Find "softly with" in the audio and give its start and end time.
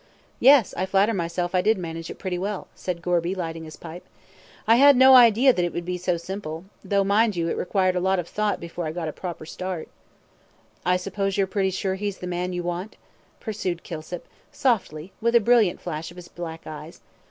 14.51-15.35